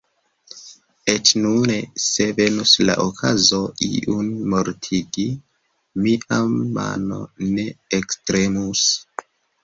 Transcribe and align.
Eĉ 1.11 1.31
nune, 1.39 1.73
se 2.05 2.25
venus 2.39 2.71
la 2.89 2.95
okazo 3.03 3.59
iun 3.87 4.31
mortigi, 4.53 5.25
mia 6.07 6.39
mano 6.79 7.19
ne 7.51 7.67
ektremus. 7.99 8.87